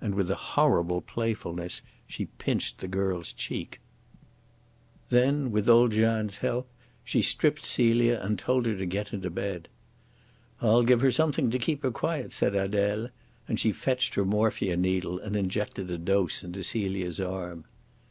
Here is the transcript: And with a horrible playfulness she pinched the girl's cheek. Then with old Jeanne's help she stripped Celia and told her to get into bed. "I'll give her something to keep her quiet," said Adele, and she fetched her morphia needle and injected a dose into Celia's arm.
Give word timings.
And 0.00 0.14
with 0.14 0.30
a 0.30 0.36
horrible 0.36 1.02
playfulness 1.02 1.82
she 2.06 2.28
pinched 2.38 2.78
the 2.78 2.88
girl's 2.88 3.30
cheek. 3.34 3.78
Then 5.10 5.50
with 5.52 5.68
old 5.68 5.92
Jeanne's 5.92 6.38
help 6.38 6.66
she 7.04 7.20
stripped 7.20 7.66
Celia 7.66 8.18
and 8.22 8.38
told 8.38 8.64
her 8.64 8.74
to 8.74 8.86
get 8.86 9.12
into 9.12 9.28
bed. 9.28 9.68
"I'll 10.62 10.82
give 10.82 11.02
her 11.02 11.12
something 11.12 11.50
to 11.50 11.58
keep 11.58 11.82
her 11.82 11.90
quiet," 11.90 12.32
said 12.32 12.54
Adele, 12.54 13.10
and 13.46 13.60
she 13.60 13.70
fetched 13.70 14.14
her 14.14 14.24
morphia 14.24 14.78
needle 14.78 15.18
and 15.18 15.36
injected 15.36 15.90
a 15.90 15.98
dose 15.98 16.42
into 16.42 16.62
Celia's 16.64 17.20
arm. 17.20 17.66